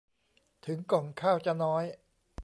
[0.65, 1.83] ถึงก่องข้าวจะน้อย